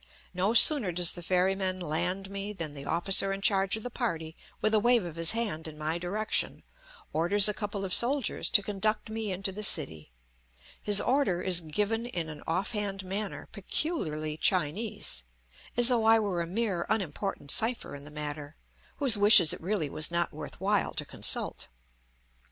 No 0.33 0.55
sooner 0.55 0.91
does 0.91 1.11
the 1.11 1.21
ferryman 1.21 1.79
land 1.79 2.27
me 2.31 2.53
than 2.53 2.73
the 2.73 2.87
officer 2.87 3.31
in 3.31 3.39
charge 3.41 3.77
of 3.77 3.83
the 3.83 3.91
party, 3.91 4.35
with 4.59 4.73
a 4.73 4.79
wave 4.79 5.03
of 5.03 5.15
his 5.15 5.33
hand 5.33 5.67
in 5.67 5.77
my 5.77 5.99
direction, 5.99 6.63
orders 7.13 7.47
a 7.47 7.53
couple 7.53 7.85
of 7.85 7.93
soldiers 7.93 8.49
to 8.49 8.63
conduct 8.63 9.11
me 9.11 9.31
into 9.31 9.51
the 9.51 9.61
city; 9.61 10.09
his 10.81 10.99
order 10.99 11.43
is 11.43 11.61
given 11.61 12.07
in 12.07 12.29
an 12.29 12.41
off 12.47 12.71
hand 12.71 13.05
manner 13.05 13.47
peculiarly 13.51 14.37
Chinese, 14.37 15.21
as 15.77 15.87
though 15.89 16.03
I 16.03 16.17
were 16.17 16.41
a 16.41 16.47
mere 16.47 16.87
unimportant 16.89 17.51
cipher 17.51 17.93
in 17.95 18.03
the 18.03 18.09
matter, 18.09 18.55
whose 18.95 19.17
wishes 19.17 19.53
it 19.53 19.61
really 19.61 19.87
was 19.87 20.09
not 20.09 20.33
worth 20.33 20.59
while 20.59 20.95
to 20.95 21.05
consult. 21.05 21.67